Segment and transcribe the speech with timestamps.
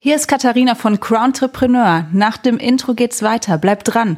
[0.00, 2.06] Hier ist Katharina von Crowntrepreneur.
[2.12, 3.58] Nach dem Intro geht's weiter.
[3.58, 4.16] Bleibt dran.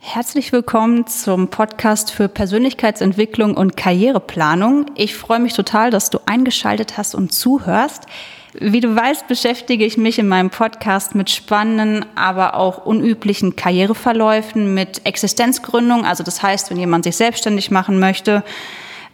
[0.00, 4.86] Herzlich willkommen zum Podcast für Persönlichkeitsentwicklung und Karriereplanung.
[4.96, 8.06] Ich freue mich total, dass du eingeschaltet hast und zuhörst.
[8.54, 14.74] Wie du weißt, beschäftige ich mich in meinem Podcast mit spannenden, aber auch unüblichen Karriereverläufen,
[14.74, 16.04] mit Existenzgründung.
[16.04, 18.42] Also das heißt, wenn jemand sich selbstständig machen möchte,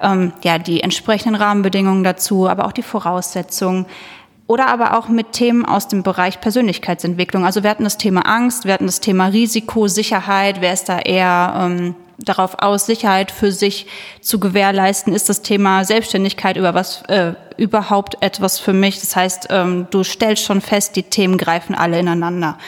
[0.05, 3.87] ähm, ja, die entsprechenden Rahmenbedingungen dazu, aber auch die Voraussetzungen.
[4.46, 7.46] Oder aber auch mit Themen aus dem Bereich Persönlichkeitsentwicklung.
[7.46, 10.60] Also wir hatten das Thema Angst, wir hatten das Thema Risiko, Sicherheit.
[10.60, 13.87] Wer ist da eher ähm, darauf aus, Sicherheit für sich
[14.20, 15.15] zu gewährleisten?
[15.15, 19.01] Ist das Thema Selbstständigkeit über was äh, überhaupt etwas für mich?
[19.01, 22.59] Das heißt, ähm, du stellst schon fest, die Themen greifen alle ineinander.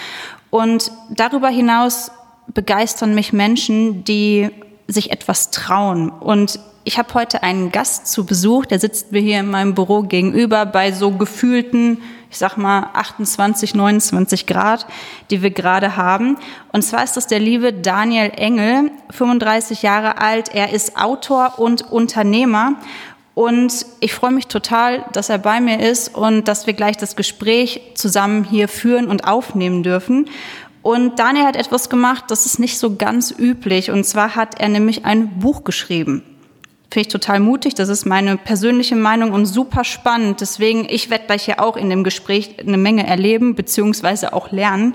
[0.48, 2.11] Und darüber hinaus
[2.55, 4.48] begeistern mich Menschen, die
[4.89, 6.09] sich etwas trauen.
[6.09, 10.03] Und ich habe heute einen Gast zu Besuch, der sitzt mir hier in meinem Büro
[10.03, 12.01] gegenüber bei so gefühlten,
[12.31, 14.87] ich sag mal 28, 29 Grad,
[15.31, 16.39] die wir gerade haben.
[16.70, 20.55] Und zwar ist das der liebe Daniel Engel, 35 Jahre alt.
[20.55, 22.75] Er ist Autor und Unternehmer.
[23.34, 27.17] Und ich freue mich total, dass er bei mir ist und dass wir gleich das
[27.17, 30.31] Gespräch zusammen hier führen und aufnehmen dürfen.
[30.83, 33.91] Und Daniel hat etwas gemacht, das ist nicht so ganz üblich.
[33.91, 36.23] Und zwar hat er nämlich ein Buch geschrieben.
[36.91, 37.75] Finde ich total mutig.
[37.75, 40.41] Das ist meine persönliche Meinung und super spannend.
[40.41, 44.95] Deswegen, ich werde gleich hier auch in dem Gespräch eine Menge erleben, beziehungsweise auch lernen.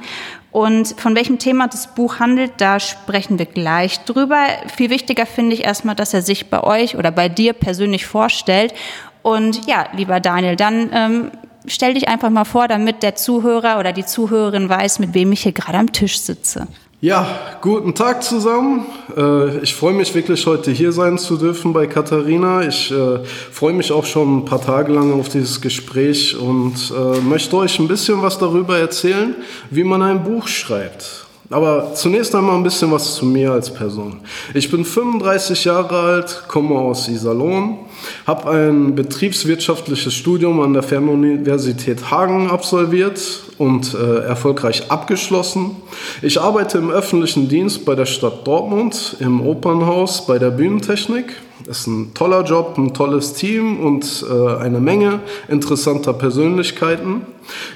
[0.51, 4.45] Und von welchem Thema das Buch handelt, da sprechen wir gleich drüber.
[4.75, 8.73] Viel wichtiger finde ich erstmal, dass er sich bei euch oder bei dir persönlich vorstellt.
[9.21, 11.31] Und ja, lieber Daniel, dann ähm,
[11.67, 15.43] stell dich einfach mal vor, damit der Zuhörer oder die Zuhörerin weiß, mit wem ich
[15.43, 16.67] hier gerade am Tisch sitze.
[17.03, 18.85] Ja, guten Tag zusammen.
[19.17, 22.61] Äh, ich freue mich wirklich, heute hier sein zu dürfen bei Katharina.
[22.61, 27.19] Ich äh, freue mich auch schon ein paar Tage lang auf dieses Gespräch und äh,
[27.21, 29.33] möchte euch ein bisschen was darüber erzählen,
[29.71, 31.25] wie man ein Buch schreibt.
[31.49, 34.19] Aber zunächst einmal ein bisschen was zu mir als Person.
[34.53, 37.79] Ich bin 35 Jahre alt, komme aus Iserlohn,
[38.25, 43.21] habe ein betriebswirtschaftliches Studium an der Fernuniversität Hagen absolviert
[43.57, 45.75] und äh, erfolgreich abgeschlossen.
[46.21, 51.35] Ich arbeite im öffentlichen Dienst bei der Stadt Dortmund, im Opernhaus, bei der Bühnentechnik
[51.67, 57.21] ist ein toller Job, ein tolles Team und äh, eine Menge interessanter Persönlichkeiten.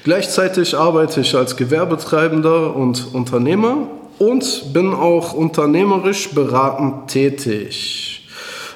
[0.04, 3.88] Gleichzeitig arbeite ich als Gewerbetreibender und Unternehmer
[4.18, 8.15] und bin auch unternehmerisch beratend tätig.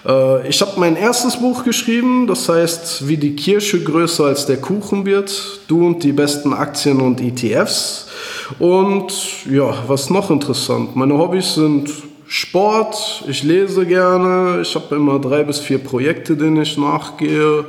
[0.07, 4.59] Äh, ich habe mein erstes Buch geschrieben, das heißt, wie die Kirsche größer als der
[4.59, 8.09] Kuchen wird, du und die besten Aktien und ETFs.
[8.59, 9.13] Und
[9.51, 11.91] ja, was noch interessant, meine Hobbys sind
[12.33, 17.65] Sport, ich lese gerne, ich habe immer drei bis vier Projekte, denen ich nachgehe.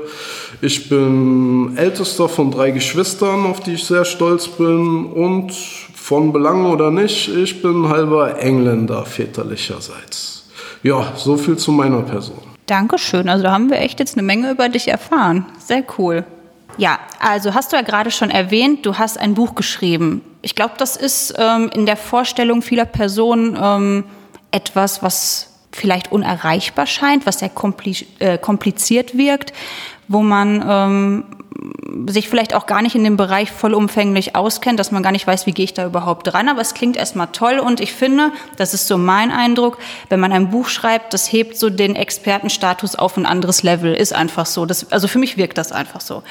[0.62, 5.08] Ich bin ältester von drei Geschwistern, auf die ich sehr stolz bin.
[5.08, 5.52] Und
[5.96, 10.41] von Belang oder nicht, ich bin halber Engländer väterlicherseits.
[10.84, 12.38] Ja, so viel zu meiner Person.
[12.66, 13.30] Dankeschön.
[13.30, 15.46] Also da haben wir echt jetzt eine Menge über dich erfahren.
[15.59, 16.25] Sehr cool.
[16.78, 20.22] Ja, also hast du ja gerade schon erwähnt, du hast ein Buch geschrieben.
[20.42, 24.03] Ich glaube, das ist ähm, in der Vorstellung vieler Personen ähm,
[24.52, 27.52] etwas, was vielleicht unerreichbar scheint, was sehr
[28.19, 29.53] äh, kompliziert wirkt,
[30.08, 31.24] wo man ähm,
[32.07, 35.45] sich vielleicht auch gar nicht in dem Bereich vollumfänglich auskennt, dass man gar nicht weiß,
[35.45, 36.49] wie gehe ich da überhaupt dran.
[36.49, 39.77] Aber es klingt erstmal toll und ich finde, das ist so mein Eindruck,
[40.09, 44.13] wenn man ein Buch schreibt, das hebt so den Expertenstatus auf ein anderes Level, ist
[44.13, 44.66] einfach so.
[44.66, 46.23] Das, also für mich wirkt das einfach so.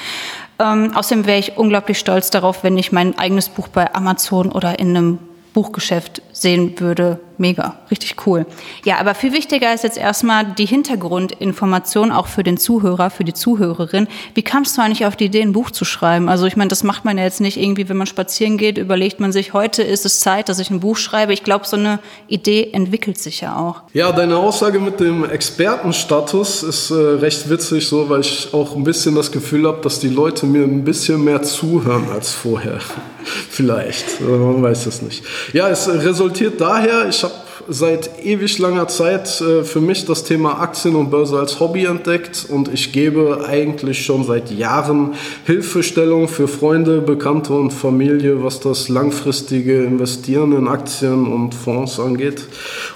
[0.59, 4.79] Ähm, außerdem wäre ich unglaublich stolz darauf, wenn ich mein eigenes Buch bei Amazon oder
[4.79, 5.19] in einem
[5.53, 8.45] Buchgeschäft sehen würde, mega, richtig cool.
[8.85, 13.33] Ja, aber viel wichtiger ist jetzt erstmal die Hintergrundinformation auch für den Zuhörer, für die
[13.33, 14.07] Zuhörerin.
[14.35, 16.29] Wie kamst du eigentlich auf die Idee, ein Buch zu schreiben?
[16.29, 19.19] Also ich meine, das macht man ja jetzt nicht irgendwie, wenn man spazieren geht, überlegt
[19.19, 21.33] man sich, heute ist es Zeit, dass ich ein Buch schreibe.
[21.33, 23.81] Ich glaube, so eine Idee entwickelt sich ja auch.
[23.93, 28.83] Ja, deine Aussage mit dem Expertenstatus ist äh, recht witzig, so, weil ich auch ein
[28.83, 32.79] bisschen das Gefühl habe, dass die Leute mir ein bisschen mehr zuhören als vorher.
[33.49, 35.23] Vielleicht, man weiß es nicht.
[35.53, 37.30] Ja, es resultiert daher, ich habe
[37.67, 42.45] seit ewig langer Zeit äh, für mich das Thema Aktien und Börse als Hobby entdeckt
[42.49, 45.15] und ich gebe eigentlich schon seit Jahren
[45.45, 52.45] Hilfestellung für Freunde, Bekannte und Familie, was das langfristige Investieren in Aktien und Fonds angeht.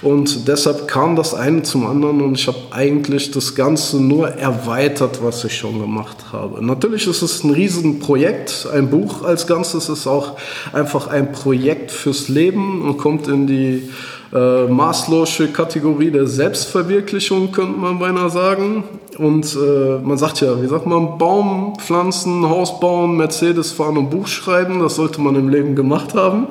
[0.02, 5.22] Und deshalb kam das eine zum anderen und ich habe eigentlich das Ganze nur erweitert,
[5.22, 6.64] was ich schon gemacht habe.
[6.64, 10.36] Natürlich ist es ein Riesenprojekt, ein Buch als Ganzes ist auch
[10.72, 13.88] einfach ein Projekt fürs Leben und kommt in die
[14.32, 18.84] äh, maßlose Kategorie der Selbstverwirklichung, könnte man beinahe sagen.
[19.18, 24.10] Und äh, man sagt ja, wie sagt man, Baum pflanzen, Haus bauen, Mercedes fahren und
[24.10, 26.48] Buch schreiben, das sollte man im Leben gemacht haben.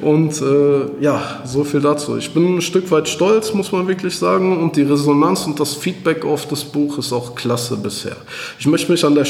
[0.00, 2.16] Und äh, ja, so viel dazu.
[2.16, 4.62] Ich bin ein Stück weit stolz, muss man wirklich sagen.
[4.62, 8.16] Und die Resonanz und das Feedback auf das Buch ist auch klasse bisher.
[8.58, 9.26] Ich möchte mich an der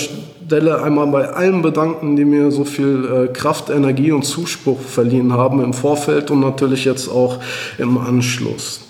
[0.46, 5.32] Stelle einmal bei allen bedanken, die mir so viel äh, Kraft, Energie und Zuspruch verliehen
[5.32, 7.40] haben im Vorfeld und natürlich jetzt auch
[7.78, 8.82] im Anschluss.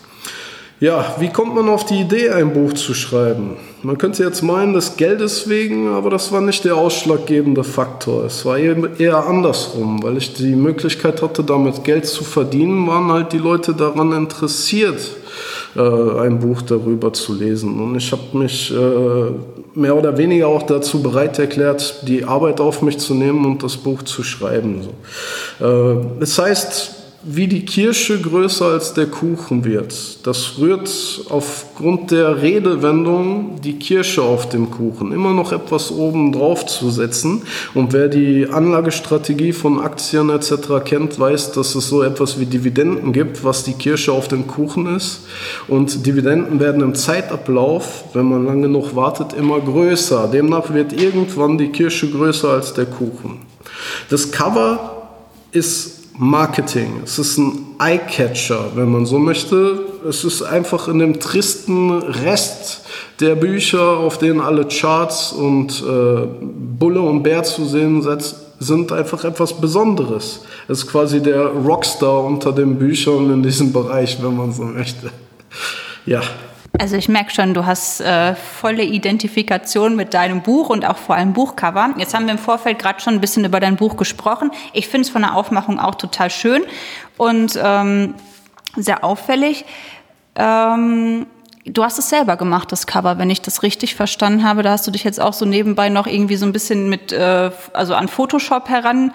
[0.81, 3.57] Ja, wie kommt man auf die Idee, ein Buch zu schreiben?
[3.83, 8.27] Man könnte jetzt meinen, des Geldes wegen, aber das war nicht der ausschlaggebende Faktor.
[8.27, 13.33] Es war eher andersrum, weil ich die Möglichkeit hatte, damit Geld zu verdienen, waren halt
[13.33, 15.17] die Leute daran interessiert,
[15.81, 17.81] ein Buch darüber zu lesen.
[17.81, 19.31] Und ich habe mich äh,
[19.75, 23.77] mehr oder weniger auch dazu bereit erklärt, die Arbeit auf mich zu nehmen und das
[23.77, 24.81] Buch zu schreiben.
[25.61, 25.65] Äh,
[26.21, 26.95] das heißt,
[27.29, 30.25] wie die Kirsche größer als der Kuchen wird.
[30.25, 30.89] Das rührt
[31.29, 37.43] aufgrund der Redewendung die Kirsche auf dem Kuchen immer noch etwas oben drauf zu setzen.
[37.75, 40.85] Und wer die Anlagestrategie von Aktien etc.
[40.85, 44.95] kennt, weiß, dass es so etwas wie Dividenden gibt, was die Kirsche auf dem Kuchen
[44.95, 45.23] ist.
[45.67, 50.29] Und Dividenden werden im Zeitablauf, wenn man lange genug wartet, immer größer.
[50.33, 53.41] Demnach wird irgendwann die Kirsche größer als der Kuchen.
[54.11, 55.09] Das Cover
[55.51, 57.03] ist Marketing.
[57.05, 59.81] Es ist ein Eye-Catcher, wenn man so möchte.
[60.09, 62.83] Es ist einfach in dem tristen Rest
[63.21, 66.27] der Bücher, auf denen alle Charts und äh,
[66.79, 68.07] Bulle und Bär zu sehen
[68.59, 70.43] sind, einfach etwas Besonderes.
[70.69, 75.11] Es ist quasi der Rockstar unter den Büchern in diesem Bereich, wenn man so möchte.
[76.07, 76.23] Ja.
[76.79, 81.17] Also ich merke schon, du hast äh, volle Identifikation mit deinem Buch und auch vor
[81.17, 81.95] allem Buchcover.
[81.97, 84.51] Jetzt haben wir im Vorfeld gerade schon ein bisschen über dein Buch gesprochen.
[84.73, 86.63] Ich finde es von der Aufmachung auch total schön
[87.17, 88.15] und ähm,
[88.77, 89.65] sehr auffällig.
[90.35, 91.27] Ähm,
[91.65, 94.63] du hast es selber gemacht, das Cover, wenn ich das richtig verstanden habe.
[94.63, 97.51] Da hast du dich jetzt auch so nebenbei noch irgendwie so ein bisschen mit, äh,
[97.73, 99.15] also an Photoshop heran.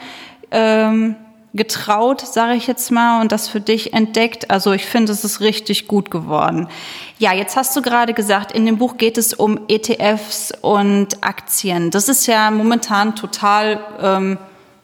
[0.50, 1.16] Ähm,
[1.54, 4.50] getraut, sage ich jetzt mal, und das für dich entdeckt.
[4.50, 6.70] Also ich finde, es ist richtig gut geworden.
[7.20, 11.92] Ja, jetzt hast du gerade gesagt, in dem Buch geht es um ETFs und Aktien.
[11.92, 14.38] Das ist ja momentan total ähm,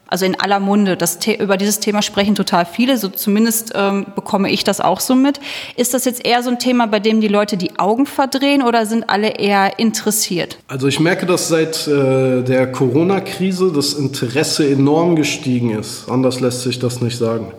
[0.08, 0.96] also in aller Munde.
[0.96, 5.14] Das, über dieses Thema sprechen total viele, so zumindest ähm, bekomme ich das auch so
[5.14, 5.38] mit.
[5.76, 8.86] Ist das jetzt eher so ein Thema, bei dem die Leute die Augen verdrehen oder
[8.86, 10.58] sind alle eher interessiert?
[10.66, 16.08] Also ich merke, dass seit äh, der Corona-Krise das Interesse enorm gestiegen ist.
[16.08, 17.52] Anders lässt sich das nicht sagen.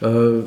[0.00, 0.42] Äh,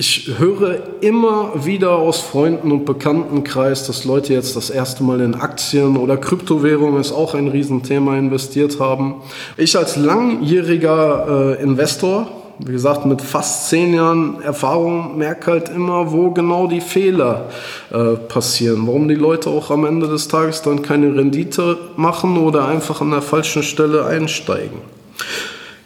[0.00, 5.34] ich höre immer wieder aus Freunden und Bekanntenkreis, dass Leute jetzt das erste Mal in
[5.34, 9.16] Aktien oder Kryptowährungen ist auch ein Riesenthema investiert haben.
[9.58, 12.28] Ich als langjähriger äh, Investor,
[12.60, 17.50] wie gesagt, mit fast zehn Jahren Erfahrung merke halt immer, wo genau die Fehler
[17.90, 18.86] äh, passieren.
[18.86, 23.10] Warum die Leute auch am Ende des Tages dann keine Rendite machen oder einfach an
[23.10, 24.78] der falschen Stelle einsteigen.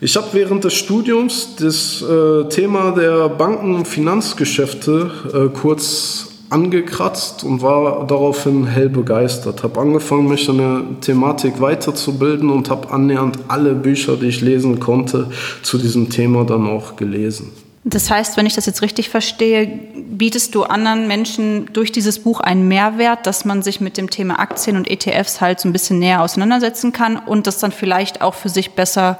[0.00, 7.42] Ich habe während des Studiums das äh, Thema der Banken- und Finanzgeschäfte äh, kurz angekratzt
[7.42, 9.62] und war daraufhin hell begeistert.
[9.62, 14.78] Habe angefangen, mich in der Thematik weiterzubilden und habe annähernd alle Bücher, die ich lesen
[14.78, 15.30] konnte,
[15.62, 17.50] zu diesem Thema dann auch gelesen.
[17.86, 19.66] Das heißt, wenn ich das jetzt richtig verstehe,
[20.08, 24.38] bietest du anderen Menschen durch dieses Buch einen Mehrwert, dass man sich mit dem Thema
[24.38, 28.34] Aktien und ETFs halt so ein bisschen näher auseinandersetzen kann und das dann vielleicht auch
[28.34, 29.18] für sich besser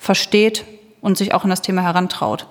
[0.00, 0.64] versteht
[1.02, 2.46] und sich auch in das Thema herantraut.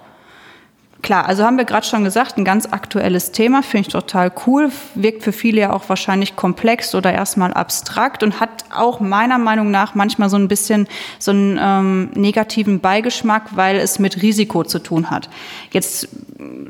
[1.01, 4.70] Klar, also haben wir gerade schon gesagt, ein ganz aktuelles Thema, finde ich total cool,
[4.96, 9.72] wirkt für viele ja auch wahrscheinlich komplex oder erstmal abstrakt und hat auch meiner Meinung
[9.72, 10.88] nach manchmal so ein bisschen
[11.18, 15.29] so einen ähm, negativen Beigeschmack, weil es mit Risiko zu tun hat.
[15.72, 16.10] Jetzt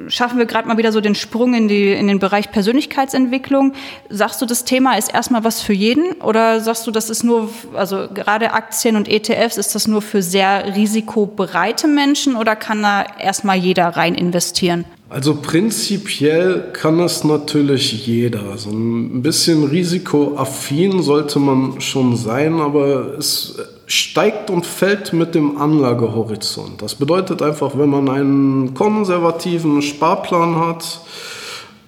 [0.07, 3.73] schaffen wir gerade mal wieder so den Sprung in, die, in den Bereich Persönlichkeitsentwicklung.
[4.09, 7.49] Sagst du, das Thema ist erstmal was für jeden oder sagst du, das ist nur,
[7.73, 13.05] also gerade Aktien und ETFs, ist das nur für sehr risikobereite Menschen oder kann da
[13.19, 14.85] erstmal jeder rein investieren?
[15.09, 18.57] Also prinzipiell kann es natürlich jeder.
[18.57, 23.55] So ein bisschen risikoaffin sollte man schon sein, aber es
[23.87, 26.83] steigt und fällt mit dem Anlagehorizont.
[26.83, 31.01] Das bedeutet einfach, wenn man einen konservativen Sparplan hat,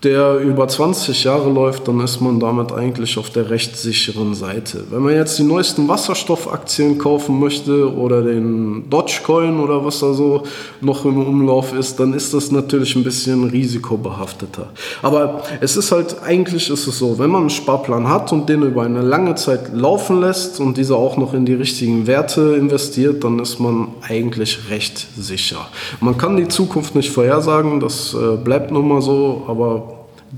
[0.04, 4.86] der über 20 Jahre läuft, dann ist man damit eigentlich auf der recht sicheren Seite.
[4.90, 10.44] Wenn man jetzt die neuesten Wasserstoffaktien kaufen möchte oder den Dogecoin oder was da so
[10.82, 14.70] noch im Umlauf ist, dann ist das natürlich ein bisschen risikobehafteter.
[15.04, 18.64] Aber es ist halt, eigentlich ist es so, wenn man einen Sparplan hat und den
[18.64, 23.24] über eine lange Zeit laufen lässt und dieser auch noch in die richtigen Werte investiert,
[23.24, 25.68] dann ist man eigentlich recht sicher.
[26.00, 29.91] Man kann die Zukunft nicht vorhersagen, das äh, bleibt nun mal so, aber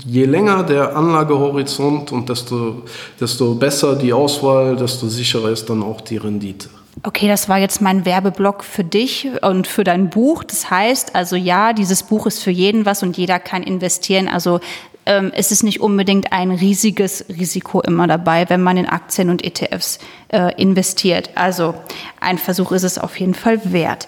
[0.04, 2.82] je länger der Anlagehorizont und desto,
[3.20, 6.68] desto besser die Auswahl, desto sicherer ist dann auch die Rendite.
[7.02, 10.44] Okay, das war jetzt mein Werbeblock für dich und für dein Buch.
[10.44, 14.28] Das heißt also ja, dieses Buch ist für jeden was und jeder kann investieren.
[14.28, 14.60] Also
[15.06, 19.44] ähm, es ist nicht unbedingt ein riesiges Risiko immer dabei, wenn man in Aktien und
[19.44, 19.98] ETFs
[20.28, 21.30] äh, investiert.
[21.34, 21.74] Also
[22.20, 24.06] ein Versuch ist es auf jeden Fall wert.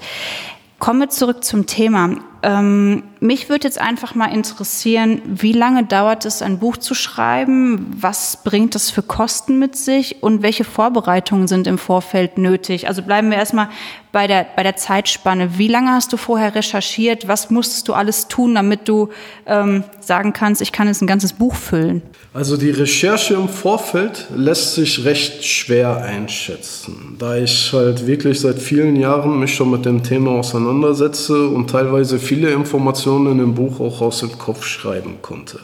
[0.79, 2.11] Kommen wir zurück zum Thema.
[2.43, 7.87] Ähm, mich würde jetzt einfach mal interessieren, wie lange dauert es, ein Buch zu schreiben?
[7.99, 10.23] Was bringt das für Kosten mit sich?
[10.23, 12.89] Und welche Vorbereitungen sind im Vorfeld nötig?
[12.89, 13.69] Also bleiben wir erstmal
[14.13, 15.59] bei der, bei der Zeitspanne.
[15.59, 17.29] Wie lange hast du vorher recherchiert?
[17.29, 19.11] Was musstest du alles tun, damit du
[19.47, 22.03] ähm, sagen kannst, ich kann jetzt ein ganzes Buch füllen?
[22.33, 28.59] Also die Recherche im Vorfeld lässt sich recht schwer einschätzen, da ich halt wirklich seit
[28.59, 33.81] vielen Jahren mich schon mit dem Thema auseinandersetze und teilweise viele Informationen in dem Buch
[33.81, 35.61] auch aus dem Kopf schreiben konnte.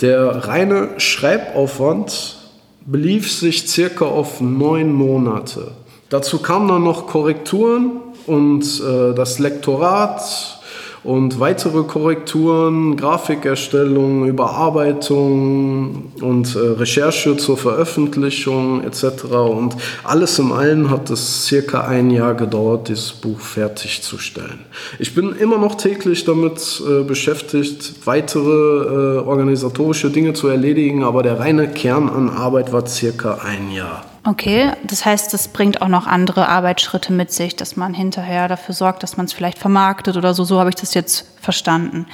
[0.00, 2.38] Der reine Schreibaufwand
[2.86, 5.72] belief sich circa auf neun Monate.
[6.08, 10.59] Dazu kamen dann noch Korrekturen und äh, das Lektorat
[11.02, 19.24] und weitere Korrekturen, Grafikerstellung, Überarbeitung und äh, Recherche zur Veröffentlichung etc.
[19.24, 24.60] Und alles im allen hat es circa ein Jahr gedauert, dieses Buch fertigzustellen.
[24.98, 31.22] Ich bin immer noch täglich damit äh, beschäftigt, weitere äh, organisatorische Dinge zu erledigen, aber
[31.22, 34.09] der reine Kern an Arbeit war circa ein Jahr.
[34.22, 38.74] Okay, das heißt, das bringt auch noch andere Arbeitsschritte mit sich, dass man hinterher dafür
[38.74, 40.44] sorgt, dass man es vielleicht vermarktet oder so.
[40.44, 42.06] So habe ich das jetzt verstanden.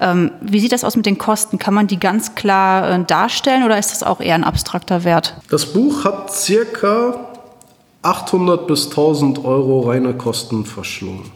[0.00, 1.58] Ähm, wie sieht das aus mit den Kosten?
[1.58, 5.36] Kann man die ganz klar äh, darstellen oder ist das auch eher ein abstrakter Wert?
[5.50, 7.28] Das Buch hat circa
[8.02, 11.30] 800 bis 1000 Euro reine Kosten verschlungen.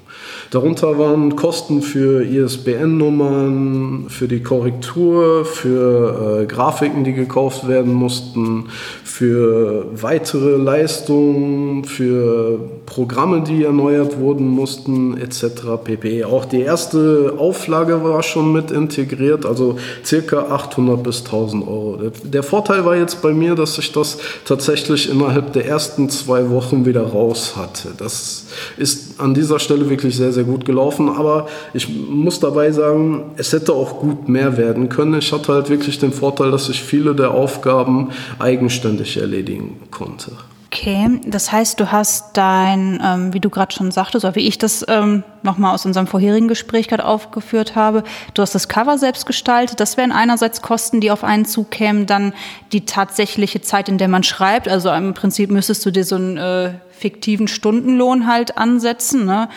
[0.50, 8.68] Darunter waren Kosten für ISBN-Nummern, für die Korrektur, für äh, Grafiken, die gekauft werden mussten,
[9.02, 15.82] für weitere Leistungen, für Programme, die erneuert wurden mussten, etc.
[15.82, 16.24] pp.
[16.24, 21.98] Auch die erste Auflage war schon mit integriert, also circa 800 bis 1000 Euro.
[22.22, 26.86] Der Vorteil war jetzt bei mir, dass ich das tatsächlich innerhalb der ersten zwei Wochen
[26.86, 27.88] wieder raus hatte.
[27.98, 28.46] Das
[28.76, 33.52] ist an dieser Stelle wirklich sehr, sehr gut gelaufen, aber ich muss dabei sagen, es
[33.52, 35.14] hätte auch gut mehr werden können.
[35.14, 40.32] Ich hatte halt wirklich den Vorteil, dass ich viele der Aufgaben eigenständig erledigen konnte.
[40.66, 44.58] Okay, das heißt, du hast dein, ähm, wie du gerade schon sagtest, oder wie ich
[44.58, 48.02] das ähm, nochmal aus unserem vorherigen Gespräch gerade aufgeführt habe,
[48.34, 49.80] du hast das Cover selbst gestaltet.
[49.80, 52.34] Das wären einerseits Kosten, die auf einen zukämen, dann
[52.72, 54.68] die tatsächliche Zeit, in der man schreibt.
[54.68, 59.24] Also im Prinzip müsstest du dir so einen äh, fiktiven Stundenlohn halt ansetzen.
[59.24, 59.48] Ne?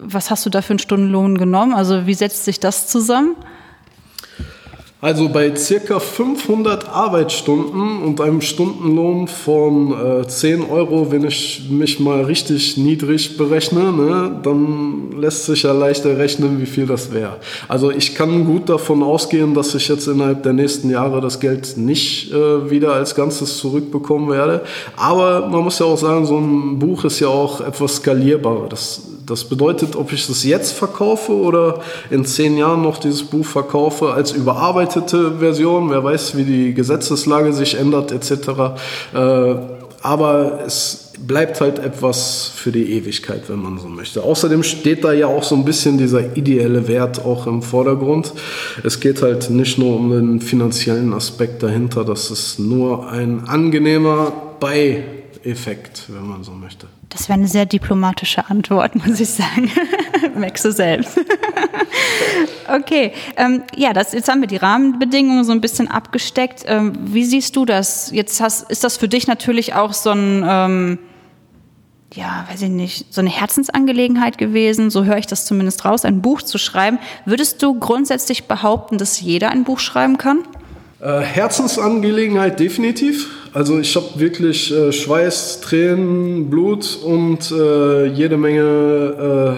[0.00, 1.72] Was hast du da für einen Stundenlohn genommen?
[1.72, 3.36] Also wie setzt sich das zusammen?
[5.00, 12.00] Also bei circa 500 Arbeitsstunden und einem Stundenlohn von äh, 10 Euro, wenn ich mich
[12.00, 17.36] mal richtig niedrig berechne, ne, dann lässt sich ja leichter rechnen, wie viel das wäre.
[17.68, 21.76] Also ich kann gut davon ausgehen, dass ich jetzt innerhalb der nächsten Jahre das Geld
[21.76, 24.62] nicht äh, wieder als Ganzes zurückbekommen werde.
[24.96, 28.68] Aber man muss ja auch sagen, so ein Buch ist ja auch etwas skalierbarer.
[29.28, 31.78] Das das bedeutet, ob ich es jetzt verkaufe oder
[32.10, 37.52] in zehn Jahren noch dieses Buch verkaufe als überarbeitete Version, wer weiß, wie die Gesetzeslage
[37.52, 38.48] sich ändert etc.
[39.14, 39.54] Äh,
[40.02, 44.24] aber es bleibt halt etwas für die Ewigkeit, wenn man so möchte.
[44.24, 48.32] Außerdem steht da ja auch so ein bisschen dieser ideelle Wert auch im Vordergrund.
[48.82, 54.32] Es geht halt nicht nur um den finanziellen Aspekt dahinter, das ist nur ein angenehmer
[54.58, 56.86] Bei Effekt, wenn man so möchte.
[57.08, 59.70] Das wäre eine sehr diplomatische Antwort, muss ich sagen.
[60.34, 61.18] Merkst du selbst.
[62.68, 66.64] okay, ähm, ja, das, jetzt haben wir die Rahmenbedingungen so ein bisschen abgesteckt.
[66.66, 68.10] Ähm, wie siehst du das?
[68.10, 70.98] Jetzt hast, ist das für dich natürlich auch so ein, ähm,
[72.14, 76.22] ja, weiß ich nicht, so eine Herzensangelegenheit gewesen, so höre ich das zumindest raus, ein
[76.22, 76.98] Buch zu schreiben.
[77.24, 80.40] Würdest du grundsätzlich behaupten, dass jeder ein Buch schreiben kann?
[81.00, 83.30] Äh, Herzensangelegenheit definitiv.
[83.52, 89.56] Also ich habe wirklich äh, Schweiß, Tränen, Blut und äh, jede Menge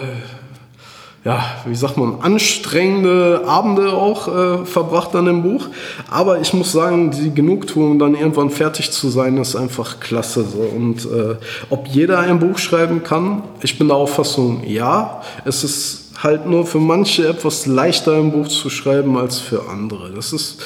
[1.25, 5.69] ja, wie sagt man, anstrengende Abende auch äh, verbracht an dem Buch.
[6.09, 10.45] Aber ich muss sagen, die Genugtuung, dann irgendwann fertig zu sein, ist einfach klasse.
[10.45, 10.61] So.
[10.61, 11.37] Und äh,
[11.69, 15.21] ob jeder ein Buch schreiben kann, ich bin der Auffassung, ja.
[15.45, 20.11] Es ist halt nur für manche etwas leichter ein Buch zu schreiben als für andere.
[20.15, 20.63] Das ist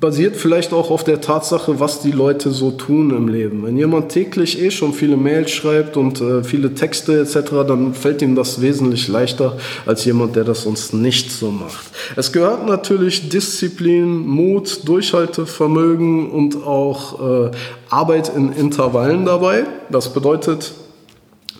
[0.00, 3.64] basiert vielleicht auch auf der Tatsache, was die Leute so tun im Leben.
[3.64, 8.22] Wenn jemand täglich eh schon viele Mails schreibt und äh, viele Texte etc., dann fällt
[8.22, 11.84] ihm das wesentlich leichter als jemand, der das sonst nicht so macht.
[12.16, 17.50] Es gehört natürlich Disziplin, Mut, Durchhaltevermögen und auch äh,
[17.90, 19.64] Arbeit in Intervallen dabei.
[19.90, 20.72] Das bedeutet,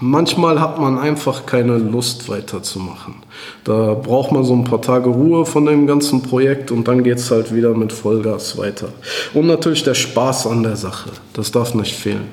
[0.03, 3.17] Manchmal hat man einfach keine Lust weiterzumachen.
[3.65, 7.19] Da braucht man so ein paar Tage Ruhe von dem ganzen Projekt und dann geht
[7.19, 8.89] es halt wieder mit Vollgas weiter.
[9.35, 12.29] Und natürlich der Spaß an der Sache, das darf nicht fehlen.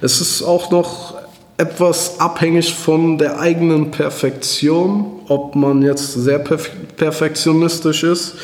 [0.00, 1.14] Es ist auch noch
[1.58, 8.34] etwas abhängig von der eigenen Perfektion, ob man jetzt sehr perfektionistisch ist,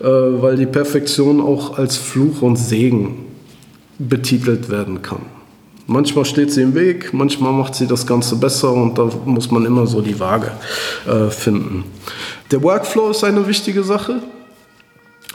[0.00, 3.26] äh, weil die Perfektion auch als Fluch und Segen
[3.98, 5.41] betitelt werden kann.
[5.92, 9.66] Manchmal steht sie im Weg, manchmal macht sie das Ganze besser und da muss man
[9.66, 10.50] immer so die Waage
[11.06, 11.84] äh, finden.
[12.50, 14.22] Der Workflow ist eine wichtige Sache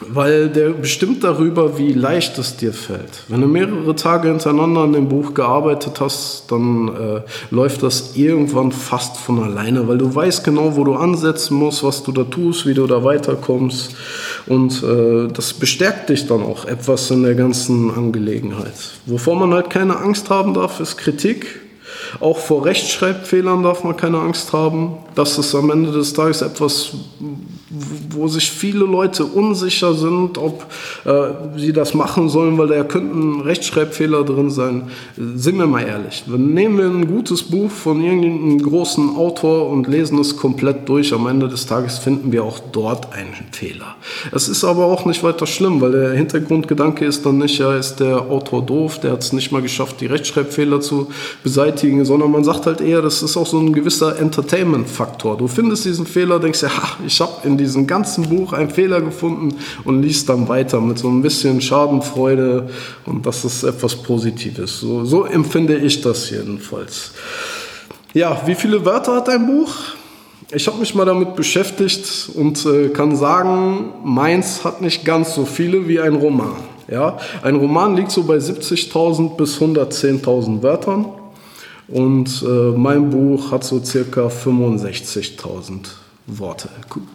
[0.02, 3.24] weil der bestimmt darüber, wie leicht es dir fällt.
[3.28, 8.72] Wenn du mehrere Tage hintereinander an dem Buch gearbeitet hast, dann äh, läuft das irgendwann
[8.72, 12.68] fast von alleine, weil du weißt genau, wo du ansetzen musst, was du da tust,
[12.68, 13.96] wie du da weiterkommst.
[14.46, 18.76] Und äh, das bestärkt dich dann auch etwas in der ganzen Angelegenheit.
[19.08, 21.62] Wovor man halt keine Angst haben darf, ist Kritik.
[22.20, 24.98] Auch vor Rechtschreibfehlern darf man keine Angst haben.
[25.18, 26.92] Das ist am Ende des Tages etwas,
[28.12, 30.68] wo sich viele Leute unsicher sind, ob
[31.06, 34.84] äh, sie das machen sollen, weil da könnten Rechtschreibfehler drin sein.
[35.18, 36.24] Sind wir mal ehrlich.
[36.28, 41.12] Nehmen wir ein gutes Buch von irgendeinem großen Autor und lesen es komplett durch.
[41.14, 43.96] Am Ende des Tages finden wir auch dort einen Fehler.
[44.32, 47.96] Es ist aber auch nicht weiter schlimm, weil der Hintergrundgedanke ist dann nicht, ja, ist
[48.00, 51.08] der Autor doof, der hat es nicht mal geschafft, die Rechtschreibfehler zu
[51.42, 55.07] beseitigen, sondern man sagt halt eher, das ist auch so ein gewisser Entertainment-Faktor.
[55.22, 56.70] Du findest diesen Fehler, denkst ja,
[57.06, 61.10] ich habe in diesem ganzen Buch einen Fehler gefunden und liest dann weiter mit so
[61.10, 62.70] ein bisschen Schadenfreude
[63.06, 64.80] und das ist etwas Positives.
[64.80, 67.12] So, so empfinde ich das jedenfalls.
[68.14, 69.74] Ja, wie viele Wörter hat ein Buch?
[70.52, 75.46] Ich habe mich mal damit beschäftigt und äh, kann sagen, meins hat nicht ganz so
[75.46, 76.56] viele wie ein Roman.
[76.90, 81.06] Ja, ein Roman liegt so bei 70.000 bis 110.000 Wörtern
[81.88, 85.88] und äh, mein Buch hat so circa 65.000
[86.28, 86.68] Worte.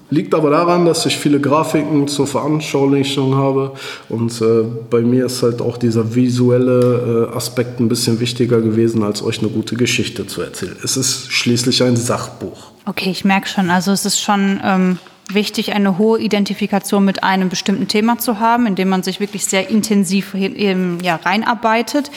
[0.08, 3.72] Liegt aber daran, dass ich viele Grafiken zur Veranschaulichung habe
[4.08, 9.02] und äh, bei mir ist halt auch dieser visuelle äh, Aspekt ein bisschen wichtiger gewesen,
[9.02, 10.76] als euch eine gute Geschichte zu erzählen.
[10.82, 12.72] Es ist schließlich ein Sachbuch.
[12.86, 14.98] Okay, ich merke schon, also es ist schon ähm,
[15.30, 19.44] wichtig, eine hohe Identifikation mit einem bestimmten Thema zu haben, in dem man sich wirklich
[19.44, 22.10] sehr intensiv hin, ja, reinarbeitet.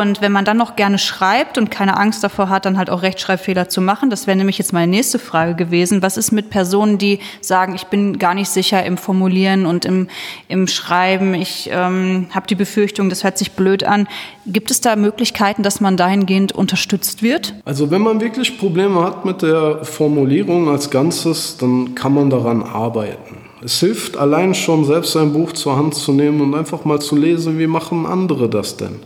[0.00, 3.02] Und wenn man dann noch gerne schreibt und keine Angst davor hat, dann halt auch
[3.02, 6.02] Rechtschreibfehler zu machen, das wäre nämlich jetzt meine nächste Frage gewesen.
[6.02, 10.08] Was ist mit Personen, die sagen, ich bin gar nicht sicher im Formulieren und im,
[10.48, 14.08] im Schreiben, ich ähm, habe die Befürchtung, das hört sich blöd an.
[14.46, 17.54] Gibt es da Möglichkeiten, dass man dahingehend unterstützt wird?
[17.64, 22.62] Also wenn man wirklich Probleme hat mit der Formulierung als Ganzes, dann kann man daran
[22.62, 23.42] arbeiten.
[23.64, 27.14] Es hilft allein schon, selbst ein Buch zur Hand zu nehmen und einfach mal zu
[27.14, 28.96] lesen, wie machen andere das denn?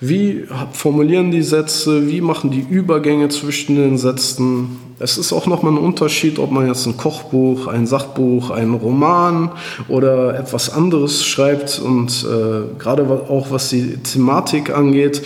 [0.00, 2.06] Wie formulieren die Sätze?
[2.06, 4.76] Wie machen die Übergänge zwischen den Sätzen?
[4.98, 9.52] Es ist auch nochmal ein Unterschied, ob man jetzt ein Kochbuch, ein Sachbuch, einen Roman
[9.88, 15.22] oder etwas anderes schreibt und äh, gerade auch was die Thematik angeht.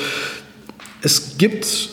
[1.03, 1.91] Es gibt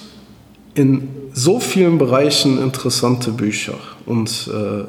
[0.75, 4.83] in so vielen Bereichen interessante Bücher und äh,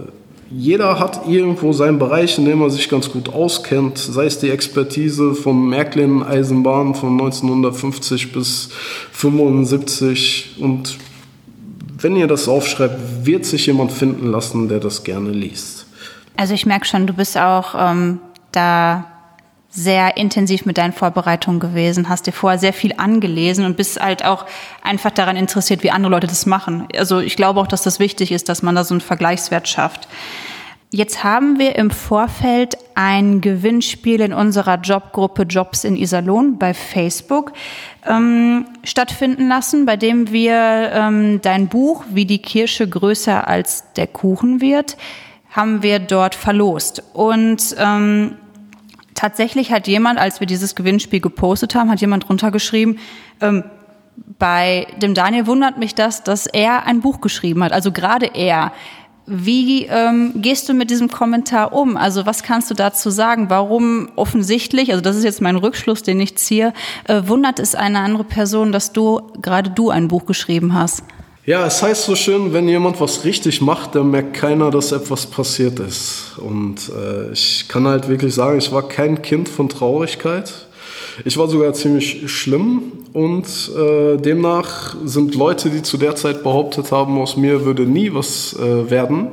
[0.51, 4.51] jeder hat irgendwo seinen Bereich, in dem er sich ganz gut auskennt, sei es die
[4.51, 8.71] Expertise vom Märklin-Eisenbahn von 1950 bis
[9.13, 10.97] 75 und
[12.01, 15.87] wenn ihr das aufschreibt, wird sich jemand finden lassen, der das gerne liest.
[16.37, 18.21] Also ich merke schon, du bist auch ähm,
[18.53, 19.05] da
[19.71, 24.25] sehr intensiv mit deinen Vorbereitungen gewesen, hast dir vorher sehr viel angelesen und bist halt
[24.25, 24.47] auch
[24.83, 26.89] einfach daran interessiert, wie andere Leute das machen.
[26.97, 30.09] Also ich glaube auch, dass das wichtig ist, dass man da so einen Vergleichswert schafft.
[30.91, 37.53] Jetzt haben wir im Vorfeld ein Gewinnspiel in unserer Jobgruppe Jobs in Iserlohn bei Facebook
[38.07, 44.07] ähm, stattfinden lassen, bei dem wir ähm, dein Buch, wie die Kirsche größer als der
[44.07, 44.97] Kuchen wird,
[45.51, 47.03] haben wir dort verlost.
[47.13, 48.37] Und ähm,
[49.19, 52.99] tatsächlich hat jemand, als wir dieses Gewinnspiel gepostet haben, hat jemand drunter geschrieben,
[53.41, 53.65] ähm,
[54.39, 58.73] bei dem Daniel wundert mich das, dass er ein Buch geschrieben hat, also gerade er.
[59.31, 61.99] Wie ähm, gehst du mit diesem Kommentar um?
[61.99, 63.51] Also was kannst du dazu sagen?
[63.51, 66.73] Warum offensichtlich, also das ist jetzt mein Rückschluss, den ich ziehe,
[67.05, 71.03] äh, wundert es eine andere Person, dass du gerade du ein Buch geschrieben hast?
[71.49, 75.25] Ja, es heißt so schön, wenn jemand was richtig macht, dann merkt keiner, dass etwas
[75.25, 76.35] passiert ist.
[76.37, 80.53] Und äh, ich kann halt wirklich sagen, ich war kein Kind von Traurigkeit.
[81.25, 86.93] Ich war sogar ziemlich schlimm und äh, demnach sind Leute, die zu der Zeit behauptet
[86.93, 89.29] haben, aus mir würde nie was äh, werden,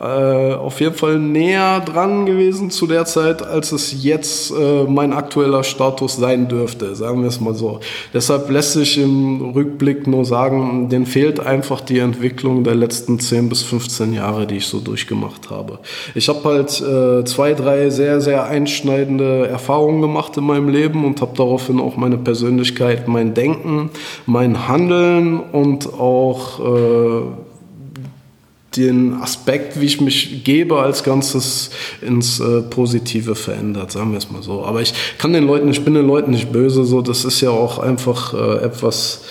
[0.00, 5.12] äh, auf jeden Fall näher dran gewesen zu der Zeit, als es jetzt äh, mein
[5.12, 7.80] aktueller Status sein dürfte, sagen wir es mal so.
[8.14, 13.50] Deshalb lässt sich im Rückblick nur sagen, denen fehlt einfach die Entwicklung der letzten 10
[13.50, 15.78] bis 15 Jahre, die ich so durchgemacht habe.
[16.14, 21.20] Ich habe halt äh, zwei, drei sehr, sehr einschneidende Erfahrungen gemacht in meinem Leben und
[21.20, 23.90] habe daraufhin auch meine Persönlichkeit, mein Denken,
[24.24, 27.51] mein Handeln und auch äh,
[28.76, 34.30] den Aspekt, wie ich mich gebe als Ganzes ins äh, Positive verändert, sagen wir es
[34.30, 34.64] mal so.
[34.64, 37.50] Aber ich kann den Leuten, ich bin den Leuten nicht böse, so das ist ja
[37.50, 39.22] auch einfach äh, etwas,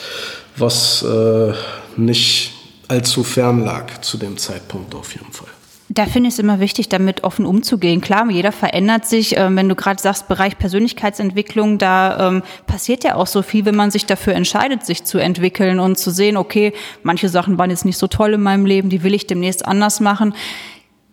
[0.57, 1.53] was äh,
[1.97, 2.53] nicht
[2.87, 5.47] allzu fern lag zu dem Zeitpunkt auf jeden Fall.
[5.93, 7.99] Da finde ich es immer wichtig, damit offen umzugehen.
[7.99, 9.35] Klar, jeder verändert sich.
[9.35, 13.75] Ähm, wenn du gerade sagst, Bereich Persönlichkeitsentwicklung, da ähm, passiert ja auch so viel, wenn
[13.75, 16.71] man sich dafür entscheidet, sich zu entwickeln und zu sehen, okay,
[17.03, 19.99] manche Sachen waren jetzt nicht so toll in meinem Leben, die will ich demnächst anders
[19.99, 20.33] machen.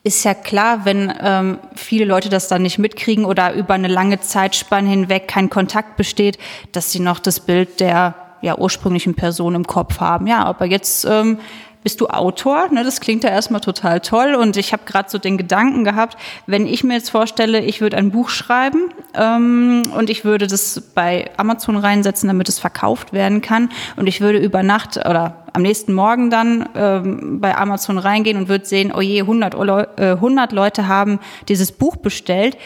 [0.05, 4.21] Ist ja klar, wenn ähm, viele Leute das dann nicht mitkriegen oder über eine lange
[4.21, 6.39] Zeitspanne hinweg kein Kontakt besteht,
[6.71, 10.29] dass sie noch das Bild der ja, ursprünglichen Person im Kopf haben.
[10.29, 11.39] Ja, aber jetzt ähm,
[11.83, 12.69] bist du Autor?
[12.71, 14.35] Ne, das klingt ja erstmal total toll.
[14.35, 17.97] Und ich habe gerade so den Gedanken gehabt, wenn ich mir jetzt vorstelle, ich würde
[17.97, 23.41] ein Buch schreiben ähm, und ich würde das bei Amazon reinsetzen, damit es verkauft werden
[23.41, 23.71] kann.
[23.97, 28.49] Und ich würde über Nacht oder am nächsten Morgen dann ähm, bei Amazon reingehen und
[28.49, 29.55] würde sehen, oh je, 100,
[29.99, 32.57] äh, 100 Leute haben dieses Buch bestellt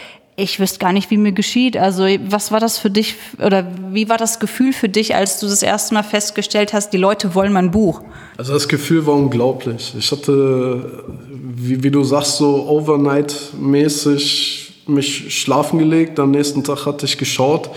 [0.42, 1.76] ich wüsste gar nicht, wie mir geschieht.
[1.76, 5.46] Also was war das für dich oder wie war das Gefühl für dich, als du
[5.46, 8.02] das erste Mal festgestellt hast, die Leute wollen mein Buch?
[8.37, 9.94] Also das Gefühl war unglaublich.
[9.96, 17.07] Ich hatte, wie, wie du sagst, so overnight-mäßig mich schlafen gelegt, am nächsten Tag hatte
[17.07, 17.71] ich geschaut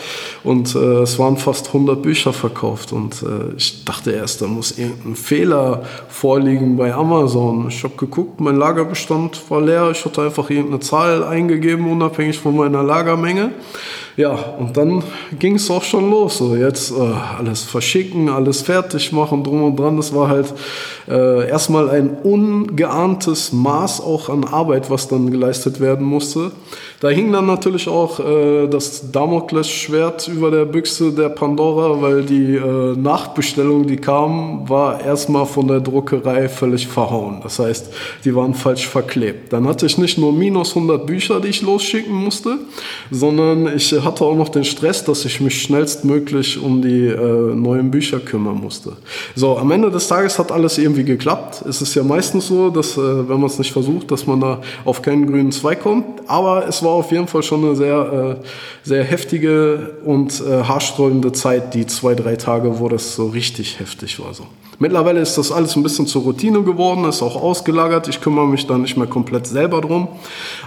[0.44, 4.78] und äh, es waren fast 100 Bücher verkauft und äh, ich dachte erst, da muss
[4.78, 7.68] irgendein Fehler vorliegen bei Amazon.
[7.70, 12.56] Ich habe geguckt, mein Lagerbestand war leer, ich hatte einfach irgendeine Zahl eingegeben, unabhängig von
[12.56, 13.52] meiner Lagermenge.
[14.18, 15.04] Ja, und dann
[15.40, 16.38] ging es auch schon los.
[16.38, 16.96] So jetzt äh,
[17.38, 19.98] alles verschicken, alles fertig machen, drum und dran.
[19.98, 20.54] Das war halt
[21.10, 26.52] äh, erstmal ein ungeahntes Maß auch an Arbeit, was dann geleistet werden musste.
[27.02, 32.56] Da hing dann natürlich auch äh, das Damoklesschwert über der Büchse der Pandora, weil die
[32.56, 37.42] äh, Nachbestellung, die kam, war erstmal von der Druckerei völlig verhauen.
[37.44, 37.92] Das heißt,
[38.24, 39.52] die waren falsch verklebt.
[39.52, 42.60] Dann hatte ich nicht nur minus 100 Bücher, die ich losschicken musste,
[43.12, 47.92] sondern ich hatte auch noch den Stress, dass ich mich schnellstmöglich um die äh, neuen
[47.92, 48.94] Bücher kümmern musste.
[49.36, 51.64] So, am Ende des Tages hat alles irgendwie geklappt.
[51.68, 54.62] Es ist ja meistens so, dass, äh, wenn man es nicht versucht, dass man da
[54.86, 56.06] auf keinen grünen Zweig kommt.
[56.28, 58.46] Aber es war auf jeden Fall schon eine sehr, äh,
[58.88, 64.20] sehr heftige und äh, haarsträubende Zeit, die zwei, drei Tage, wo das so richtig heftig
[64.20, 64.34] war.
[64.34, 64.46] So.
[64.80, 68.08] Mittlerweile ist das alles ein bisschen zur Routine geworden, ist auch ausgelagert.
[68.08, 70.08] Ich kümmere mich da nicht mehr komplett selber drum.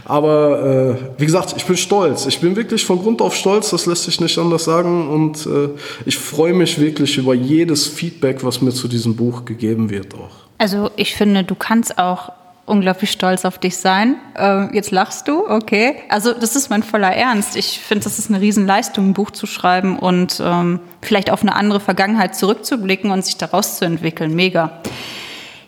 [0.05, 2.27] Aber äh, wie gesagt, ich bin stolz.
[2.27, 5.09] Ich bin wirklich von Grund auf stolz, das lässt sich nicht anders sagen.
[5.09, 5.69] Und äh,
[6.07, 10.49] ich freue mich wirklich über jedes Feedback, was mir zu diesem Buch gegeben wird auch.
[10.59, 12.33] Also ich finde, du kannst auch
[12.69, 14.17] unglaublich stolz auf dich sein.
[14.37, 15.97] Äh, jetzt lachst du, okay.
[16.09, 17.57] Also das ist mein voller Ernst.
[17.57, 21.55] Ich finde, das ist eine Riesenleistung, ein Buch zu schreiben und ähm, vielleicht auf eine
[21.55, 24.35] andere Vergangenheit zurückzublicken und sich daraus zu entwickeln.
[24.35, 24.81] Mega.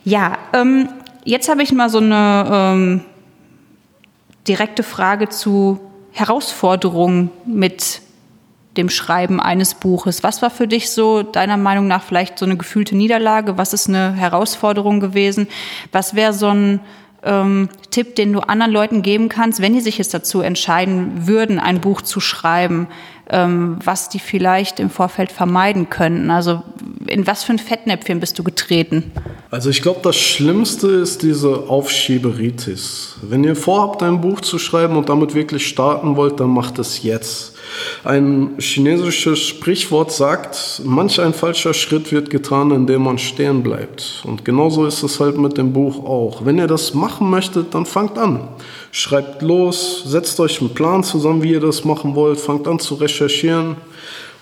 [0.05, 0.89] Ja, ähm,
[1.25, 3.01] jetzt habe ich mal so eine ähm,
[4.47, 5.81] direkte Frage zu
[6.13, 8.01] Herausforderungen mit
[8.77, 10.23] dem Schreiben eines Buches.
[10.23, 13.59] Was war für dich so deiner Meinung nach vielleicht so eine gefühlte Niederlage?
[13.59, 15.49] Was ist eine Herausforderung gewesen?
[15.93, 16.81] Was wäre so ein
[17.23, 21.59] ähm, Tipp, den du anderen Leuten geben kannst, wenn die sich jetzt dazu entscheiden würden,
[21.59, 22.87] ein Buch zu schreiben,
[23.29, 26.31] ähm, was die vielleicht im Vorfeld vermeiden könnten?
[26.31, 26.63] Also
[27.07, 29.13] in was für ein Fettnäpfchen bist du getreten?
[29.53, 33.17] Also ich glaube, das Schlimmste ist diese Aufschieberitis.
[33.21, 37.03] Wenn ihr vorhabt, ein Buch zu schreiben und damit wirklich starten wollt, dann macht es
[37.03, 37.55] jetzt.
[38.05, 44.23] Ein chinesisches Sprichwort sagt, manch ein falscher Schritt wird getan, indem man stehen bleibt.
[44.25, 46.45] Und genauso ist es halt mit dem Buch auch.
[46.45, 48.47] Wenn ihr das machen möchtet, dann fangt an.
[48.93, 52.95] Schreibt los, setzt euch einen Plan zusammen, wie ihr das machen wollt, fangt an zu
[52.95, 53.77] recherchieren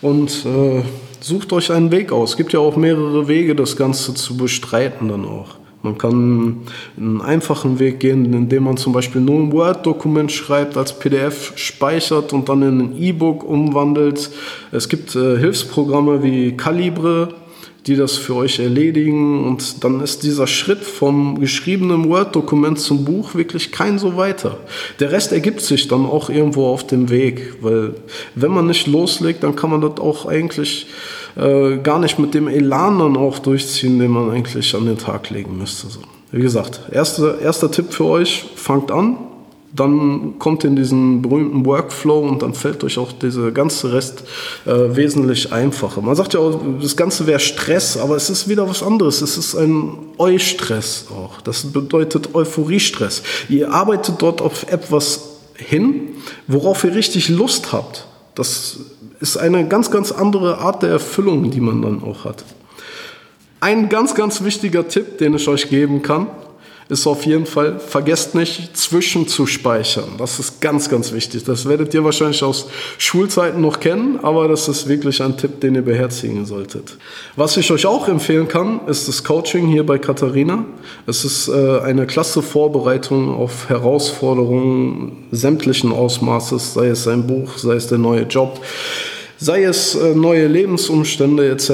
[0.03, 0.83] und äh,
[1.21, 2.31] sucht euch einen Weg aus.
[2.31, 5.57] Es gibt ja auch mehrere Wege, das Ganze zu bestreiten dann auch.
[5.83, 6.63] Man kann
[6.97, 12.33] einen einfachen Weg gehen, indem man zum Beispiel nur ein Word-Dokument schreibt, als PDF speichert
[12.33, 14.31] und dann in ein E-Book umwandelt.
[14.73, 17.29] Es gibt äh, Hilfsprogramme wie Calibre,
[17.89, 23.35] die das für euch erledigen und dann ist dieser Schritt vom geschriebenen Word-Dokument zum Buch
[23.35, 24.59] wirklich kein so weiter.
[25.01, 27.95] Der Rest ergibt sich dann auch irgendwo auf dem Weg, weil
[28.35, 30.87] wenn man nicht loslegt, dann kann man das auch eigentlich
[31.37, 35.31] äh, gar nicht mit dem Elan dann auch durchziehen, den man eigentlich an den Tag
[35.31, 35.89] legen müsste.
[35.89, 36.01] So.
[36.31, 39.17] Wie gesagt, erster, erster Tipp für euch, fangt an,
[39.75, 44.25] dann kommt in diesen berühmten Workflow und dann fällt euch auch dieser ganze Rest
[44.65, 46.01] äh, wesentlich einfacher.
[46.01, 49.21] Man sagt ja auch, das Ganze wäre Stress, aber es ist wieder was anderes.
[49.21, 51.41] Es ist ein Eu-Stress auch.
[51.43, 53.23] Das bedeutet Euphoriestress.
[53.49, 56.15] Ihr arbeitet dort auf etwas hin,
[56.47, 58.07] worauf ihr richtig Lust habt.
[58.35, 58.79] Das
[59.21, 62.45] ist eine ganz, ganz andere Art der Erfüllung, die man dann auch hat.
[63.61, 66.29] Ein ganz, ganz wichtiger Tipp, den ich euch geben kann,
[66.89, 70.17] ist auf jeden Fall, vergesst nicht, zwischenzuspeichern.
[70.17, 71.45] Das ist ganz, ganz wichtig.
[71.45, 75.75] Das werdet ihr wahrscheinlich aus Schulzeiten noch kennen, aber das ist wirklich ein Tipp, den
[75.75, 76.97] ihr beherzigen solltet.
[77.37, 80.65] Was ich euch auch empfehlen kann, ist das Coaching hier bei Katharina.
[81.07, 87.75] Es ist äh, eine klasse Vorbereitung auf Herausforderungen sämtlichen Ausmaßes, sei es ein Buch, sei
[87.75, 88.61] es der neue Job
[89.41, 91.71] sei es äh, neue Lebensumstände etc.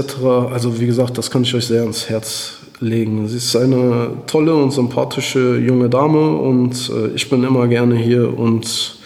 [0.53, 3.27] Also wie gesagt, das kann ich euch sehr ans Herz legen.
[3.29, 8.39] Sie ist eine tolle und sympathische junge Dame und äh, ich bin immer gerne hier
[8.39, 8.97] und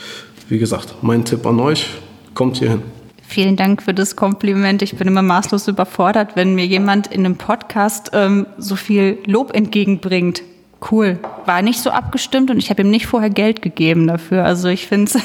[0.48, 1.86] wie gesagt, mein Tipp an euch,
[2.34, 2.82] kommt hier hin.
[3.22, 4.80] Vielen Dank für das Kompliment.
[4.80, 9.54] Ich bin immer maßlos überfordert, wenn mir jemand in einem Podcast ähm, so viel Lob
[9.54, 10.42] entgegenbringt.
[10.90, 11.18] Cool.
[11.44, 14.44] War nicht so abgestimmt und ich habe ihm nicht vorher Geld gegeben dafür.
[14.44, 15.22] Also ich finde es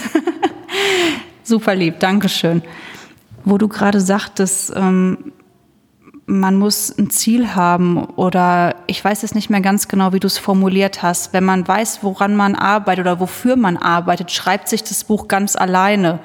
[1.44, 2.00] super lieb.
[2.00, 2.62] Dankeschön.
[3.46, 5.32] Wo du gerade sagtest, ähm,
[6.26, 10.28] man muss ein Ziel haben oder ich weiß es nicht mehr ganz genau, wie du
[10.28, 11.34] es formuliert hast.
[11.34, 15.56] Wenn man weiß, woran man arbeitet oder wofür man arbeitet, schreibt sich das Buch ganz
[15.56, 16.20] alleine.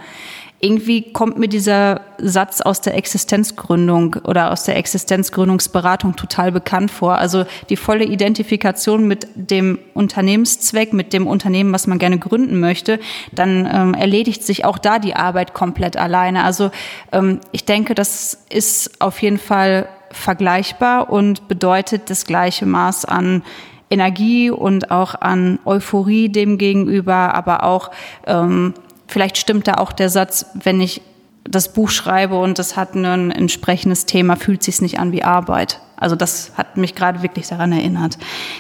[0.60, 7.16] Irgendwie kommt mir dieser Satz aus der Existenzgründung oder aus der Existenzgründungsberatung total bekannt vor.
[7.18, 12.98] Also die volle Identifikation mit dem Unternehmenszweck, mit dem Unternehmen, was man gerne gründen möchte,
[13.30, 16.42] dann ähm, erledigt sich auch da die Arbeit komplett alleine.
[16.42, 16.72] Also
[17.12, 23.44] ähm, ich denke, das ist auf jeden Fall vergleichbar und bedeutet das gleiche Maß an
[23.90, 27.90] Energie und auch an Euphorie dem gegenüber, aber auch
[28.26, 28.74] ähm,
[29.08, 31.02] vielleicht stimmt da auch der Satz, wenn ich
[31.44, 35.80] das Buch schreibe und das hat ein entsprechendes Thema, fühlt sich nicht an wie Arbeit.
[35.96, 38.18] Also das hat mich gerade wirklich daran erinnert.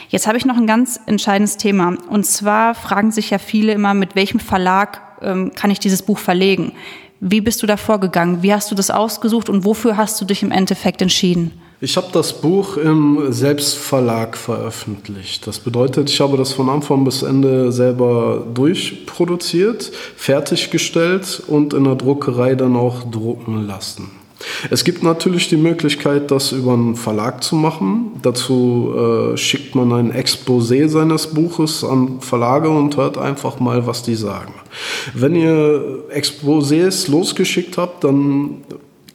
[0.08, 1.96] Jetzt habe ich noch ein ganz entscheidendes Thema.
[2.08, 6.18] Und zwar fragen sich ja viele immer, mit welchem Verlag ähm, kann ich dieses Buch
[6.18, 6.72] verlegen?
[7.20, 8.42] Wie bist du da vorgegangen?
[8.42, 11.52] Wie hast du das ausgesucht und wofür hast du dich im Endeffekt entschieden?
[11.80, 15.46] Ich habe das Buch im Selbstverlag veröffentlicht.
[15.46, 21.94] Das bedeutet, ich habe das von Anfang bis Ende selber durchproduziert, fertiggestellt und in der
[21.94, 24.10] Druckerei dann auch drucken lassen.
[24.70, 28.12] Es gibt natürlich die Möglichkeit, das über einen Verlag zu machen.
[28.22, 34.02] Dazu äh, schickt man ein Exposé seines Buches an Verlage und hört einfach mal, was
[34.02, 34.54] die sagen.
[35.14, 38.62] Wenn ihr Exposés losgeschickt habt, dann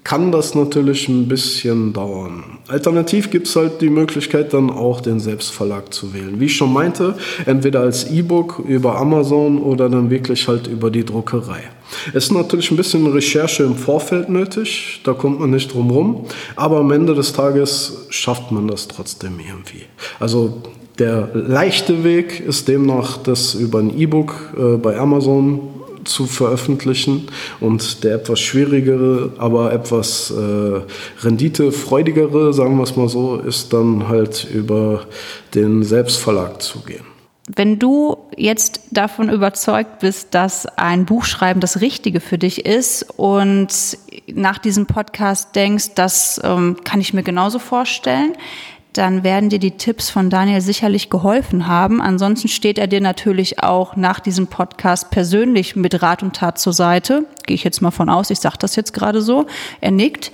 [0.03, 2.43] kann das natürlich ein bisschen dauern.
[2.67, 6.39] Alternativ gibt es halt die Möglichkeit, dann auch den Selbstverlag zu wählen.
[6.39, 11.05] Wie ich schon meinte, entweder als E-Book über Amazon oder dann wirklich halt über die
[11.05, 11.63] Druckerei.
[12.13, 16.25] Es ist natürlich ein bisschen Recherche im Vorfeld nötig, da kommt man nicht drum rum,
[16.55, 19.83] aber am Ende des Tages schafft man das trotzdem irgendwie.
[20.19, 20.61] Also
[20.99, 25.59] der leichte Weg ist demnach, das über ein E-Book äh, bei Amazon
[26.05, 27.27] zu veröffentlichen
[27.59, 30.81] und der etwas schwierigere, aber etwas äh,
[31.25, 35.05] renditefreudigere, sagen wir es mal so, ist dann halt über
[35.55, 37.12] den Selbstverlag zu gehen.
[37.47, 43.97] Wenn du jetzt davon überzeugt bist, dass ein Buchschreiben das Richtige für dich ist und
[44.27, 48.33] nach diesem Podcast denkst, das ähm, kann ich mir genauso vorstellen,
[48.93, 52.01] dann werden dir die Tipps von Daniel sicherlich geholfen haben.
[52.01, 56.73] Ansonsten steht er dir natürlich auch nach diesem Podcast persönlich mit Rat und Tat zur
[56.73, 57.25] Seite.
[57.45, 59.47] Gehe ich jetzt mal von aus, ich sage das jetzt gerade so.
[59.81, 60.31] Er nickt.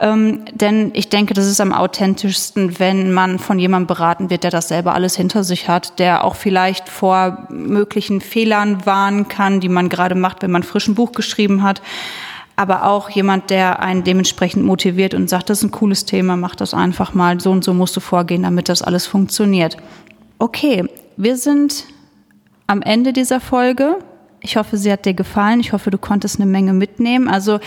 [0.00, 4.50] Ähm, denn ich denke, das ist am authentischsten, wenn man von jemandem beraten wird, der
[4.50, 9.68] das selber alles hinter sich hat, der auch vielleicht vor möglichen Fehlern warnen kann, die
[9.68, 11.80] man gerade macht, wenn man frisch ein Buch geschrieben hat
[12.60, 16.54] aber auch jemand, der einen dementsprechend motiviert und sagt, das ist ein cooles Thema, mach
[16.54, 19.78] das einfach mal, so und so musst du vorgehen, damit das alles funktioniert.
[20.38, 20.84] Okay,
[21.16, 21.86] wir sind
[22.66, 23.96] am Ende dieser Folge.
[24.42, 25.60] Ich hoffe, sie hat dir gefallen.
[25.60, 27.28] Ich hoffe, du konntest eine Menge mitnehmen.
[27.28, 27.60] Also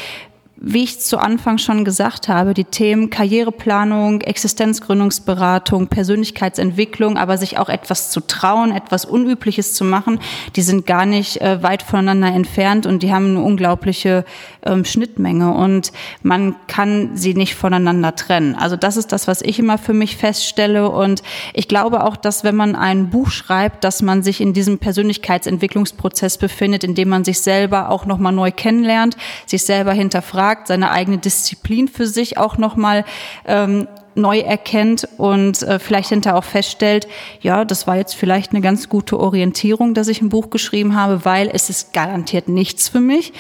[0.66, 7.68] wie ich zu Anfang schon gesagt habe, die Themen Karriereplanung, Existenzgründungsberatung, Persönlichkeitsentwicklung, aber sich auch
[7.68, 10.22] etwas zu trauen, etwas Unübliches zu machen,
[10.56, 14.24] die sind gar nicht äh, weit voneinander entfernt und die haben eine unglaubliche
[14.66, 18.56] ähm, Schnittmenge und man kann sie nicht voneinander trennen.
[18.56, 21.24] Also das ist das, was ich immer für mich feststelle und
[21.54, 26.38] ich glaube auch, dass wenn man ein Buch schreibt, dass man sich in diesem Persönlichkeitsentwicklungsprozess
[26.38, 30.92] befindet, in dem man sich selber auch nochmal neu kennenlernt, sich selber hinterfragt, hinterfragt, seine
[30.92, 33.06] eigene Disziplin für sich auch nochmal
[33.46, 37.08] ähm, neu erkennt und äh, vielleicht hinterher auch feststellt,
[37.42, 41.26] ja, das war jetzt vielleicht eine ganz gute Orientierung, dass ich ein Buch geschrieben habe,
[41.26, 43.34] weil es ist garantiert nichts für mich.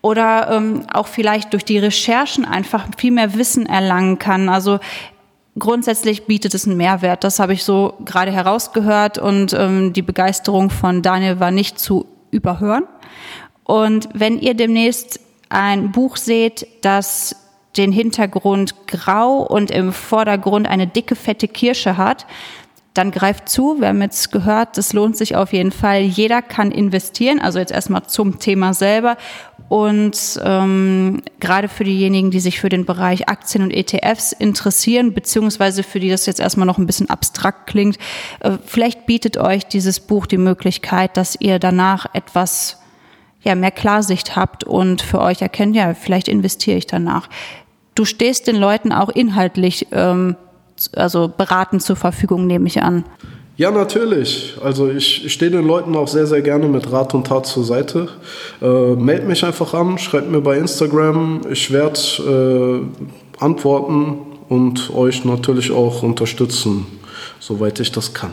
[0.00, 4.48] Oder ähm, auch vielleicht durch die Recherchen einfach viel mehr Wissen erlangen kann.
[4.48, 4.80] Also
[5.56, 7.22] grundsätzlich bietet es einen Mehrwert.
[7.22, 12.06] Das habe ich so gerade herausgehört und ähm, die Begeisterung von Daniel war nicht zu
[12.32, 12.84] überhören.
[13.64, 15.20] Und wenn ihr demnächst
[15.52, 17.36] ein Buch seht, das
[17.76, 22.26] den Hintergrund grau und im Vordergrund eine dicke, fette Kirsche hat,
[22.94, 23.80] dann greift zu.
[23.80, 26.02] Wir haben jetzt gehört, das lohnt sich auf jeden Fall.
[26.02, 29.16] Jeder kann investieren, also jetzt erstmal zum Thema selber.
[29.70, 35.82] Und ähm, gerade für diejenigen, die sich für den Bereich Aktien und ETFs interessieren, beziehungsweise
[35.82, 37.96] für die das jetzt erstmal noch ein bisschen abstrakt klingt,
[38.40, 42.81] äh, vielleicht bietet euch dieses Buch die Möglichkeit, dass ihr danach etwas
[43.42, 47.28] ja, mehr Klarsicht habt und für euch erkennt, ja, vielleicht investiere ich danach.
[47.94, 50.36] Du stehst den Leuten auch inhaltlich, ähm,
[50.94, 53.04] also beratend zur Verfügung, nehme ich an.
[53.56, 54.56] Ja, natürlich.
[54.64, 58.08] Also ich stehe den Leuten auch sehr, sehr gerne mit Rat und Tat zur Seite.
[58.62, 61.42] Äh, meld mich einfach an, schreibt mir bei Instagram.
[61.50, 62.80] Ich werde
[63.38, 66.86] äh, antworten und euch natürlich auch unterstützen,
[67.40, 68.32] soweit ich das kann.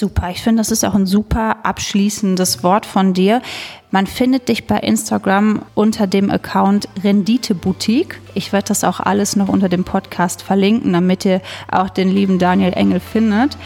[0.00, 3.42] Super, ich finde, das ist auch ein super abschließendes Wort von dir.
[3.90, 8.18] Man findet dich bei Instagram unter dem Account Rendite Boutique.
[8.32, 12.38] Ich werde das auch alles noch unter dem Podcast verlinken, damit ihr auch den lieben
[12.38, 13.58] Daniel Engel findet.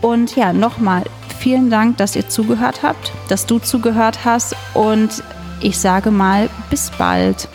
[0.00, 1.02] Und ja, nochmal
[1.38, 5.22] vielen Dank, dass ihr zugehört habt, dass du zugehört hast und
[5.60, 7.50] ich sage mal bis bald.